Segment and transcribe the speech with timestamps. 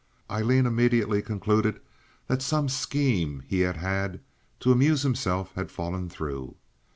[0.31, 1.79] Aileen immediately concluded
[2.25, 4.19] that some scheme he had had
[4.61, 6.55] to amuse himself had fallen through.